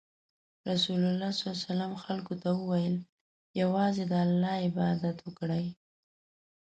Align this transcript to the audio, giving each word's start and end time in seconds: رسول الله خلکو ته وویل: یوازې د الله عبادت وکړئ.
رسول 0.69 1.01
الله 1.77 1.95
خلکو 2.05 2.33
ته 2.41 2.49
وویل: 2.59 2.95
یوازې 3.61 4.03
د 4.07 4.13
الله 4.25 4.55
عبادت 4.67 5.17
وکړئ. 5.23 5.65